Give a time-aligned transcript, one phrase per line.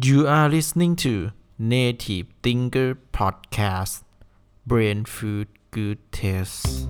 [0.00, 4.04] You are listening to Native Thinker Podcast
[4.64, 6.86] Brain Food Good Taste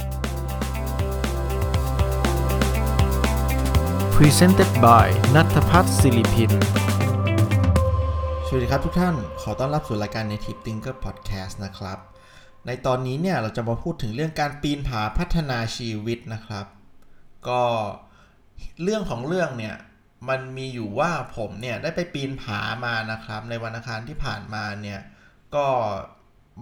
[4.16, 6.52] Presented by นัทพัฒน์ศิริพิน
[8.46, 11.98] สวัสดีครับทุกท่าน ขอต้อนรับสู่รายการ Native Thinker Podcast นะครับ
[12.66, 16.66] ในตอนนี้เนี่ยเราจะมาพูดถึงเรื่องการปีนผาพัฒนาชีวิตนะครับ
[17.48, 17.62] ก็
[18.82, 19.76] เรื่องของเรื่องเนี่ย
[20.28, 25.00] มันมีอยู่ว่าผมเนี่ยได้ไปปีนผามานะครับ ในวันอังคารที่ผ่านมาเนี่ย
[25.54, 25.66] ก็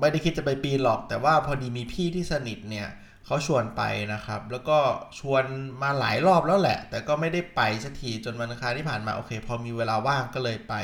[0.00, 2.88] ไม่ได้คิดจะไปปีนหรอก แต่ว่าพอดีมีพี่ที่สนิทเนี่ย
[3.26, 4.78] เขาชวนไปนะครับ แล้วก็
[5.18, 5.44] ชวน
[5.82, 10.74] มาหลายรอบแล้วแหละ แต่ก็ไม่ได้ไปสักทีจนวันอังคารที่ผ่านมาโอเค พอมีเวลาว่างก็เลยไป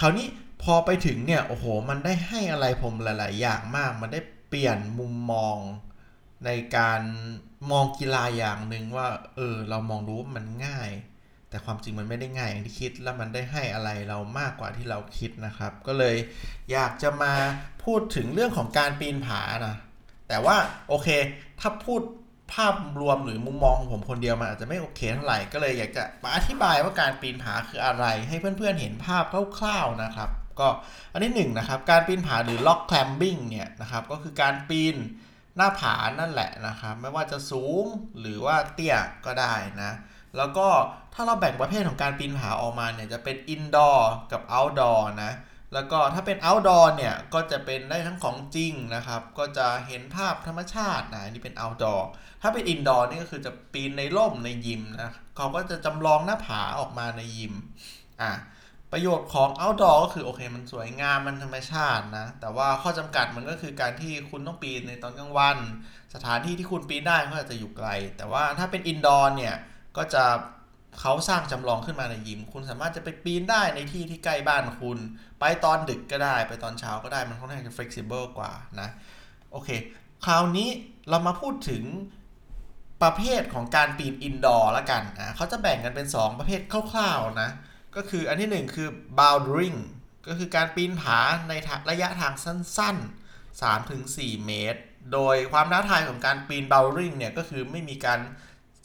[0.00, 0.26] คราวนี้
[0.62, 5.56] พอไปถึงเนี่ยโอ้โห มันได้ให้อะไรผมหลาย ๆ อย่างมาก มันได้เปลี่ยนมุมมอง
[6.44, 7.00] ในการ
[7.70, 10.90] มองกีฬาอย่างหนึ่งว่าเออเรามองรู้ว่ามันง่าย
[11.52, 16.16] แต่ความจริงมันไม่ได้ง่ายอย่างที่คิด แล้วมันได้ให้อะไรเรามากกว่าที่เราคิดนะครับ ก็เลย
[16.72, 17.32] อยากจะมา
[17.84, 19.76] พูดถึงเรื่องของการปีนผานะ
[20.28, 20.56] แต่ว่า
[20.88, 21.08] โอเค
[21.60, 22.02] ถ้าพูด
[22.52, 29.24] ภาพรวมหรือมุมมองของผมคนเดียวมันอาจจะไม่โอเคเท่าไหร่ก็เลยอยากจะมาอธิบายว่าการปีนผาคืออะไร ให้เพื่อนๆเห็นภาพ
[29.58, 30.68] คร่าวๆนะครับ ก็
[31.12, 34.96] อันที่หนึ่งนะครับ การปีนผาหรือ lock climbing เนี่ยนะครับก็คือการปีน
[35.56, 37.84] หน้าผานั่นแหละนะครับ ไม่ว่าจะสูง
[38.20, 38.96] หรือว่าเตี้ย
[39.26, 39.92] ก็ได้นะ
[40.36, 40.68] แล้วก็
[41.14, 43.98] ถ้าเราแบ่งประเภทของการปีนผาออกมาเนี่ยจะเป็น indoor
[44.32, 45.32] กับ outdoor นะ
[45.74, 52.02] แล้วก็ถ้าเป็น outdoor เนี่ยก็จะเป็นได้ทั้งของจริงนะครับ ก็จะเห็นภาพธรรมชาตินะนี่เป็น outdoor
[52.42, 57.54] ถ้าเป็น indoor นี่ก็คือจะปีนในร่มในยิมนะเขาก็จะจำลองหน้าผาออกมาในยิม
[58.22, 58.32] อะ
[58.92, 65.58] ประโยชน์ของ outdoor ก็คือโอเคมันสวยงามมันธรรมชาตินะ แต่ว่าข้อจำกัดมันก็คือการที่คุณต้องปีนในตอนกลางวัน
[66.14, 69.54] สถานที่ที่คุณปีนได้ก็อาจจะอยู่ไกล แต่ว่าถ้าเป็น indoor เนี่ย
[69.96, 70.24] ก็จะ
[71.00, 74.98] เขาสร้างจำลองขึ้นมาในยิม คุณสามารถจะไปปีนได้ในที่ที่ใกล้บ้านคุณ
[75.40, 78.88] ไปตอนดึกก็ได้ ไปตอนเช้าก็ได้ มันค่อนข้างจะ flexible กว่านะ
[79.52, 79.68] โอเค
[80.24, 80.68] คราวนี้
[81.08, 81.84] เรามาพูดถึง
[83.02, 87.50] ประเภทของการปีนอินดอร์ละกันอะเขาจะแบ่งกันเป็น 2 ประเภทคร่าวๆนะ
[87.96, 88.88] ก็คืออันที่ 1 คือ
[89.18, 89.78] bouldering
[90.26, 91.18] ก็คือการปีนผา
[91.48, 91.52] ใน
[91.90, 94.80] ระยะทางสั้นๆ 3-4 เมตร
[95.12, 98.20] โดยความท้าทายของการปีน bouldering เนี่ยก็คือไม่มีการ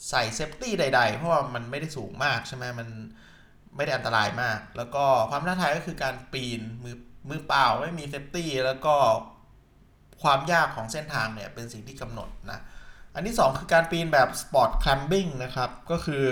[0.08, 2.88] ใส่ safety ใด ๆ เพราะว่ามันไม่ได้สูงมากใช่ไหมมัน
[3.76, 6.96] ไม่ได้อันตรายมาก แล้วก็ความท้าทายก็คือการปีนมือ
[7.28, 8.94] มือเปล่าไม่มี safety แล้วก็
[10.22, 12.60] ความยากของเส้นทางเนี่ยเป็นสิ่งที่กำหนดนะ
[13.14, 16.24] อันที่ 2 คือการปีนแบบ sport climbing นะครับ ก็คือ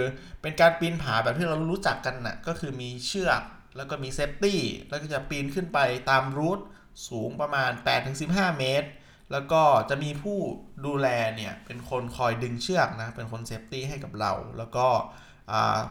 [0.42, 3.42] เป็นการปีนผาแบบที่เรารู้จักกันน่ะก็คือมีเชือก
[3.76, 5.78] แล้วก็มี safety แล้วก็จะปีนขึ้นไป
[6.10, 6.60] ตาม route
[7.08, 7.70] สูงประมาณ
[8.14, 8.88] 8-15 เมตร
[9.32, 10.38] แล้วก็จะมีผู้
[10.86, 14.86] ดูแลเนี่ยเป็นคนคอยดึงเชือกนะเป็นคน safety ให้กับเรา แล้วก็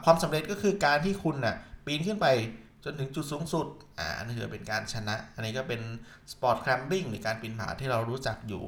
[0.04, 2.28] ความสำเร็จก็คือการที่คุณน่ะปีนขึ้นไป
[2.84, 3.68] จนถึงจุดสูงสุด
[4.00, 5.82] อ่านี่คือเป็นการชนะ อันนี้ก็เป็น
[6.32, 8.64] sport climbing หรือการปีนผาที่เรารู้จักอยู่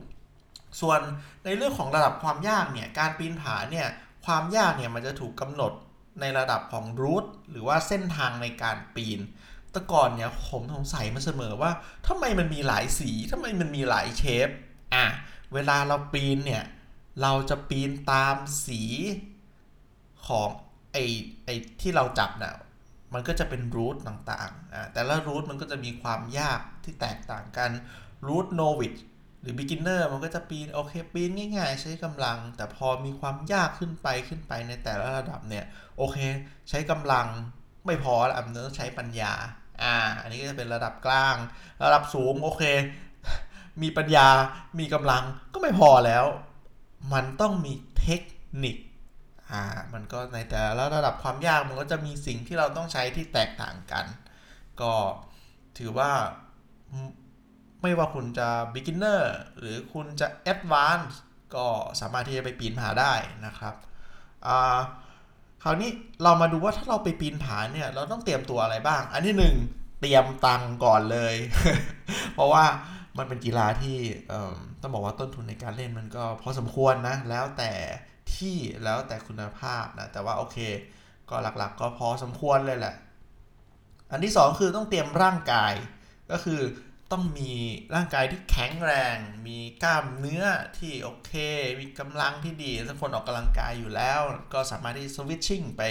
[0.81, 0.99] ส่วน
[1.45, 3.87] ในเรื่องของระดับความยากเนี่ยการปีนผาเนี่ย
[4.25, 5.73] ความยากเนี่ยมันจะถูกกำหนด
[6.21, 9.19] ในระดับของรูทหรือว่าเส้นทางในการปีน
[9.71, 11.71] แต่ก่อนเนี่ยผมสงสัยมาเสมอว่า
[12.07, 14.49] ทำไมมันมีหลายสีทำไมมันมีหลายเชฟ
[14.93, 15.05] อะ
[15.53, 16.63] เวลาเราปีนเนี่ย
[17.21, 18.35] เราจะปีนตาม
[18.65, 18.81] สี
[20.27, 20.49] ของ
[20.93, 21.03] ไอ้
[21.45, 22.55] ไอ้ที่เราจับนะ
[23.13, 27.71] มันก็จะเป็นรูทต่างๆอ่าแต่ละรูทมันก็จะมีความยากที่แตกต่างกัน
[28.27, 28.95] รูทโนวิช
[29.41, 35.65] หรือ beginner มันก็จะปีนโอเคปีนง่ายๆ ใช้กำลัง แต่พอมีความยากขึ้นไปขึ้นไปในแต่ละระดับเนี่ย
[35.97, 36.17] โอเค
[36.69, 37.27] ใช้กำลัง
[37.87, 39.33] ไม่พอแล้วมันต้องใช้ปัญญา
[39.83, 41.35] อ่า อันนี้ก็จะเป็นระดับกลาง
[41.83, 42.63] ระดับสูงโอเค
[43.81, 44.27] มีปัญญา
[44.79, 46.25] มีกำลังก็ไม่พอแล้ว
[47.13, 48.21] มันต้องมีเทค
[48.63, 48.77] นิค
[49.51, 54.05] อ่า มันก็ในแต่ละระดับความยากมันก็จะมีสิ่งที่เราต้องใช้ที่แตกต่างกัน
[54.81, 54.93] ก็
[55.77, 56.11] ถือว่า
[57.81, 59.21] ไม่ว่าคุณจะ beginner
[59.59, 61.17] หรือคุณจะ advanced
[61.55, 61.67] ก็
[62.01, 63.13] สามารถที่จะไปปีนผาได้
[63.45, 63.75] นะครับ
[64.47, 64.77] อ่า
[65.67, 65.89] ราวนี้
[66.23, 69.55] เรามาดูว่าถ้าเราไปปีนผาเนี่ย เราต้องเตรียมตัวอะไรบ้าง อันที่หนึ่ง
[70.01, 71.35] เตรียมตังก่อนเลย
[72.33, 72.65] เพราะว่า
[73.17, 73.97] มันเป็นกีฬาที่
[74.81, 77.71] ต้องบอกว่าต้นทุนในการเล่นมันก็พอสมควรนะ แล้วแต่
[78.33, 80.57] ที่แล้วแต่คุณภาพนะ แต่ว่าโอเค
[81.29, 82.95] ก็หลักๆ ก็พอสมควรเลยแหละ
[84.11, 85.73] อันที่ 2 คือต้องเตรียมร่างกาย
[86.31, 86.61] ก็คือ
[87.11, 87.51] ต้องมี
[87.95, 89.17] ร่างกายที่แข็งแรง
[89.47, 90.45] มีกล้ามเนื้อ
[90.77, 91.31] ที่โอเค
[91.79, 94.21] มีกำลังที่ดีถ้าคนออกกำลังกายอยู่แล้ว
[94.53, 95.83] ก็สามารถที่สวิตชิ่งไป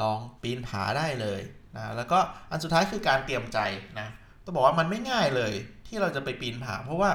[0.00, 1.40] ลองปีนผาได้เลย
[1.76, 2.18] นะแล้วก็
[2.50, 3.58] อันสุดท้ายคือการเตรียมใจ
[3.98, 4.08] นะ
[4.44, 5.52] ต้องบอกว่ามันไม่ง่ายเลย
[5.86, 7.10] ที่เราจะไปปีนผา เพราะว่า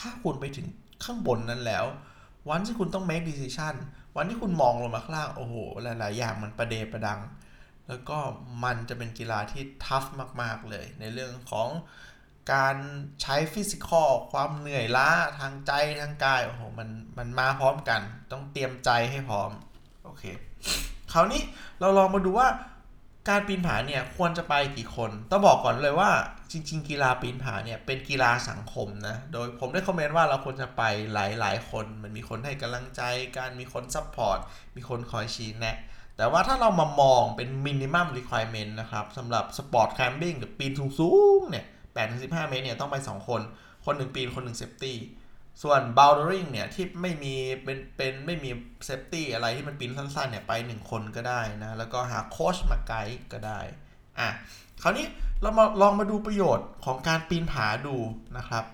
[0.00, 0.66] ถ้าคุณไปถึง
[1.04, 1.84] ข้างบนนั้นแล้ว
[2.48, 3.74] วันที่คุณต้อง make decision
[4.16, 7.20] วันที่คุณมองลงมาข้างล่างโอ้โห หลาย ๆ อย่างมันประเดประดัง
[7.88, 8.18] แล้วก็
[8.64, 10.04] มันจะเป็นกีฬาที่ทัฟ
[10.42, 11.68] มาก ๆ เลย ในเรื่องของ
[12.52, 12.76] การ
[13.22, 15.08] ใช้ฟิสิกอลความเหนื่อยล้า
[15.38, 18.00] ทางใจทางกาย โอ้โห มัน มันมาพร้อมกัน
[18.32, 19.50] ต้องเตรียมใจให้พร้อม
[20.04, 20.24] โอเค
[21.12, 21.42] คราวนี้
[21.80, 22.48] เราลองมาดูว่า
[23.28, 26.10] การปีนผาเนี่ยควรจะไปกี่คน ต้องบอกก่อนเลยว่า
[26.50, 30.82] จริง ๆ กีฬาปีนผาเนี่ยเป็นกีฬาสังคมนะ โดยผมได้คอมเมนต์ว่าเราควรจะไป
[31.14, 33.02] หลาย ๆ คน มันมีคนให้กำลังใจ
[33.36, 34.38] การมีคน support
[34.76, 35.76] มีคนคอยชี้แนะ
[36.16, 41.64] แต่ว่าถ้าเรามามองเป็นมินิมัมรีควอร e เมนต์นะครับสำหรับ sport climbing หรือปีนสูงๆเนี่ย
[42.00, 43.40] 8-15เมตรเนี่ยต้องไป 2 คน
[43.84, 44.98] คนหนึ่งปีนคนหนึ่ง safety
[45.62, 47.34] ส่วน bouldering เนี่ยที่ไม่มี
[47.64, 48.50] เป็นเป็นไม่มี
[48.84, 53.60] safety อะไรที่มันปีนสั้นๆเนี่ยไป1คนก็ได้นะ แล้วก็หาโค้ชมาไกด์ก็ได้
[54.18, 54.28] อะ
[54.82, 55.06] คราวนี้
[55.42, 57.96] เรามาลองมาดูประโยชน์ของการปีนผาดู
[58.38, 58.64] นะครับ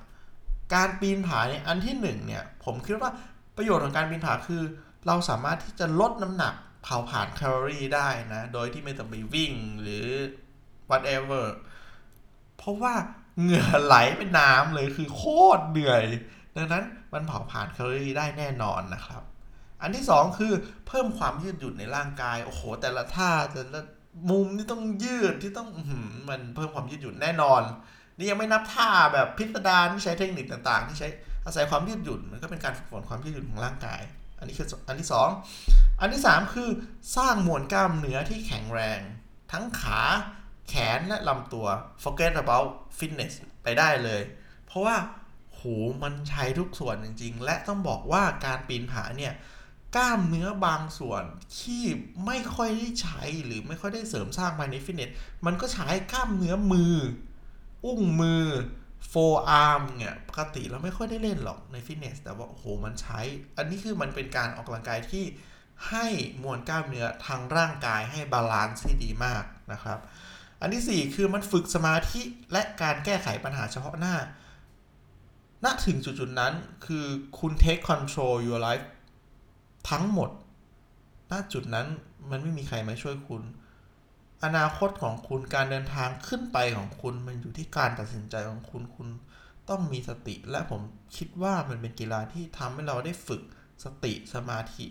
[0.75, 3.11] การปีนผาเนี่ยอันที่1เนี่ยผมคิดว่า
[3.57, 4.63] ประโยชน์ของการปีนผาคือ
[5.07, 10.07] เราสามารถที่จะลดน้ำหนักเผาผลาญแคลอรี่ได้นะ โดยที่ไม่ต้องไปวิ่งหรือ
[10.91, 11.45] whatever
[12.59, 12.95] เพราะว่า
[13.41, 15.23] เหงื่อไหลเป็นน้ำเลยคือโค
[15.59, 16.05] ตรเหนื่อย
[16.57, 19.23] ดังนั้นมันเผาผลาญแคลอรี่ได้แน่นอนนะครับ
[19.83, 20.53] อันที่ 2 คือ
[20.87, 23.81] เพิ่มความยืดหยุ่นในร่างกายโอ้โห แต่ละท่าแต่ละ
[24.31, 25.69] มุมที่ต้องยืดที่ต้อง
[26.29, 27.63] มันเพิ่มความยืดหยุ่นแน่นอน
[28.19, 31.09] นี่ยังไม่นับท่าแบบพิสดารที่ใช้เทคนิคต่างๆ ที่ใช้
[31.45, 34.01] อาศัยความยืดหยุ่นมันก็เป็นการฝึกฝนความยืดหยุ่นของร่างกาย
[34.39, 35.09] อันนี้คืออันที่
[35.55, 36.69] 2 อันที่ 3 คือ
[37.17, 39.01] สร้างมวลกล้ามเนื้อที่แข็งแรง
[39.53, 40.01] ทั้งขา
[40.69, 41.67] แขนและลำตัว
[42.03, 42.69] forget about
[42.99, 43.33] fitness
[43.63, 44.23] ไปได้เลย
[44.67, 44.97] เพราะว่า
[45.55, 45.63] โห
[46.03, 49.35] มันใช้ทุกส่วนจริง ๆ และต้องบอกว่าการปีนผาเนี่ย
[49.97, 51.25] กล้ามเนื้อบางส่วน
[51.59, 51.85] ที่
[52.27, 55.11] ไม่ค่อยได้ใช้หรือไม่ค่อยได้เสริมสร้างภายในฟิตเนส
[55.47, 56.95] มันก็ใช้กล้ามเนื้อมือ
[57.85, 58.45] อุ้งมือ
[59.09, 63.21] forearm เนี่ยปกติเราไม่ค่อยได้เล่นหรอกในฟิตเนส แต่ว่าโหมันใช้
[63.57, 65.25] อันนี้คือมันเป็นการออกกำลังกายที่
[65.91, 66.07] ให้
[66.43, 69.99] มวลกล้ามเนื้อทางร่างกายให้ balance ที่ดีมากนะครับ
[70.61, 72.23] อันที่ 4 คือมันฝึกสมาธิ
[72.53, 74.17] และการแก้ไขปัญหาเฉพาะหน้า
[75.65, 76.53] ณ ถึงจุดๆนั้น
[76.87, 77.05] คือ
[77.39, 78.87] คุณ take control your life
[79.91, 80.31] ทั้งหมด
[81.31, 81.87] ณ จุดนั้น
[82.31, 83.43] มันไม่มีใครมาช่วยคุณ
[84.45, 89.09] อนาคตของคุณการเดินทางขึ้นไปของคุณมันอยู่ที่การตัดสินใจของคุณ คุณ
[89.69, 90.81] ต้องมีสติ และผม
[91.17, 93.43] คิดว่ามันเป็นกีฬาที่ทำให้เราได้ฝึก
[93.85, 94.87] สติสมาธิ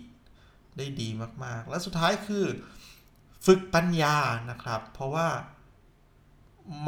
[0.76, 1.08] ได้ดี
[1.44, 2.44] มากๆ และสุดท้ายคือ
[3.46, 4.16] ฝึกปัญญา
[4.50, 5.28] นะครับ เพราะว่า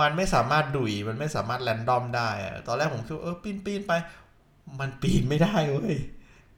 [0.00, 3.92] มันไม่สามารถดุยมันไม่สามารถแรนดอมได้อะตอนแรกผมคิดเออปีนปีนไป
[4.78, 5.96] มันปีนไม่ได้เว้ย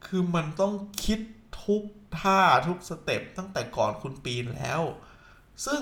[0.06, 0.72] คือมันต้อง
[1.04, 1.19] คิด
[1.64, 1.82] ทุก
[2.20, 4.82] ท่าทุกสเต็ปตั้งแต่ก่อนคุณปีนแล้ว
[5.66, 5.80] ซึ่ง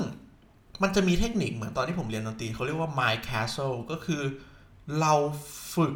[0.83, 4.23] มันจะมีเทคนิคเหมือนตอนที่ผมเรียนดนตรีเขาเรียกว่า my castle ก็คือ
[5.01, 5.15] เรา
[5.75, 5.95] ฝึก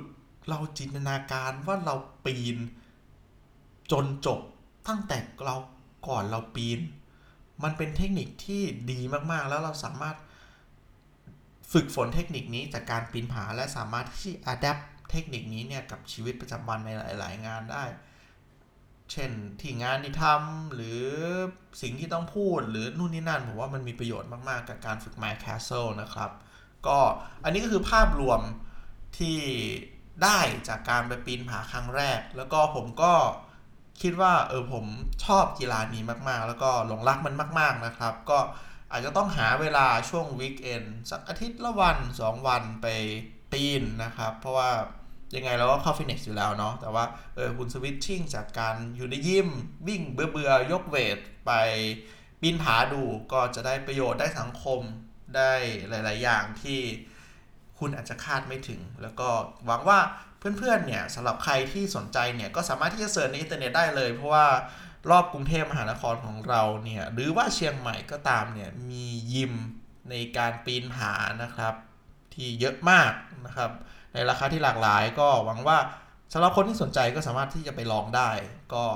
[0.49, 1.95] เราจินตนาการว่าเรา
[2.25, 2.57] ปีน
[3.93, 4.41] จนจบ
[4.89, 5.57] ตั้งแต่เรา
[6.09, 6.81] ก่อนเราปีน
[7.63, 9.01] มันเป็นเทคนิคที่ดี
[9.31, 10.17] มากๆแล้วเราสามารถ
[11.75, 14.79] ฝึกฝนเทคนิคนี้จากการปีนผาและสามารถที่ adapt
[15.11, 17.85] เทคนิคนี้เนี่ยกับชีวิตประจำวันในหลาย ๆ งานได้
[19.13, 19.31] เช่น
[19.61, 21.03] ที่งานที่ทำหรือ
[21.83, 26.31] สิ่งที่ต้องพูดหรือนู่นนี่นั่นผมว่ามันมีประโยชน์มาก ๆ กับการฝึก My Castle นะครับ
[26.87, 26.99] ก็
[27.45, 28.41] อันนี้ก็คือภาพรวม
[29.19, 29.39] ที่
[30.23, 30.39] ได้
[30.69, 33.13] จากการไปปีนผาครั้งแรก แล้วก็ผมก็
[34.03, 34.85] คิดว่าเออผม
[35.25, 38.39] ชอบกีฬานี้มาก ๆ แล้วก็หลงรักมันมาก ๆ นะครับ ก็
[38.95, 42.87] อาจจะต้องหาเวลาช่วง weekend สักอาทิตย์ละวัน 2 วันไป
[43.53, 44.71] ปีนนะครับ เพราะว่า
[45.37, 49.49] ยังไงเราก็เข้าฟิตเนสอยู่แล้วเนาะแต่ว่าเออคุณ switching จากการอยู่ในยิม
[49.89, 51.53] วิ่งเบื่อเบื่อยก weight ไป
[52.41, 54.81] ปีนผาดูก็จะได้ประโยชน์ได้สังคม
[55.37, 55.53] ได้
[55.89, 56.81] หลาย ๆ อย่างที่
[57.79, 59.29] คุณอาจจะคาดไม่ถึง แล้วก็
[59.67, 59.99] หวังว่า
[60.39, 64.47] เพื่อน ๆ เนี่ยสำหรับใครที่สนใจเนี่ยก็สามารถที่จะ search ในอินเทอร์เน็ตได้เลย เพราะว่า
[65.11, 69.55] รอบกรุงเทพมหานครของเราเนี่ยหรือว่าเชียงใหม่ก็ตามเนี่ยมียิม
[70.11, 71.75] ในการปีนผานะครับ
[72.35, 73.13] ที่เยอะมาก
[73.45, 73.71] นะครับ
[74.15, 75.79] ในราคาที่หลากหลายก็หวังว่า
[76.33, 78.31] สำหรับคนที่สนใจก็สามารถที่จะไปลองได้
[78.75, 78.87] ก็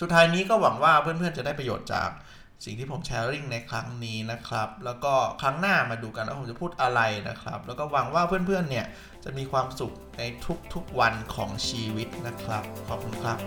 [0.00, 2.10] สุดท้ายนี้ก็หวังว่าเพื่อนๆจะได้ประโยชน์จาก
[2.64, 8.86] สิ่งที่ผมแชร์ริงในครั้งนี้นะครับ แล้วก็ครั้งหน้ามาดูกันว่าผมจะพูดอะไรนะครับ แล้วก็หวังว่าเพื่อนๆเนี่ย
[9.24, 10.22] จะมีความสุขใน
[10.74, 13.38] ทุกๆวันของชีวิตนะครับ ขอบคุณครับ